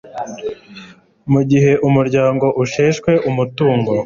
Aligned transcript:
mu 1.31 1.41
gihe 1.49 1.71
umuryango 1.87 2.45
usheshwe 2.63 3.11
umutungo 3.29 3.91